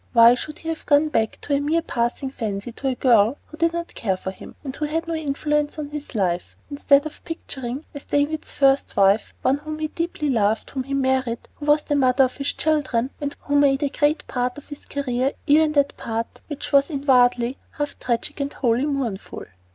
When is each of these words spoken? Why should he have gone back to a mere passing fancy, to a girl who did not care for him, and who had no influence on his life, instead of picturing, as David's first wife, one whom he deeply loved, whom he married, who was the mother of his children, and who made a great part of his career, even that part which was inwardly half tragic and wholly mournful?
Why 0.13 0.33
should 0.33 0.57
he 0.57 0.69
have 0.69 0.87
gone 0.87 1.09
back 1.09 1.37
to 1.41 1.53
a 1.53 1.59
mere 1.59 1.83
passing 1.83 2.31
fancy, 2.31 2.71
to 2.71 2.87
a 2.87 2.95
girl 2.95 3.37
who 3.45 3.57
did 3.57 3.71
not 3.71 3.93
care 3.93 4.17
for 4.17 4.31
him, 4.31 4.55
and 4.63 4.75
who 4.75 4.85
had 4.85 5.07
no 5.07 5.13
influence 5.13 5.77
on 5.77 5.89
his 5.89 6.15
life, 6.15 6.55
instead 6.71 7.05
of 7.05 7.23
picturing, 7.23 7.85
as 7.93 8.05
David's 8.05 8.49
first 8.49 8.97
wife, 8.97 9.31
one 9.43 9.59
whom 9.59 9.77
he 9.77 9.89
deeply 9.89 10.31
loved, 10.31 10.71
whom 10.71 10.85
he 10.85 10.95
married, 10.95 11.47
who 11.57 11.67
was 11.67 11.83
the 11.83 11.95
mother 11.95 12.23
of 12.23 12.37
his 12.37 12.51
children, 12.51 13.11
and 13.21 13.35
who 13.41 13.55
made 13.59 13.83
a 13.83 13.89
great 13.89 14.25
part 14.25 14.57
of 14.57 14.69
his 14.69 14.85
career, 14.87 15.33
even 15.45 15.73
that 15.73 15.95
part 15.97 16.41
which 16.47 16.71
was 16.71 16.89
inwardly 16.89 17.59
half 17.73 17.99
tragic 17.99 18.39
and 18.39 18.53
wholly 18.53 18.87
mournful? 18.87 19.45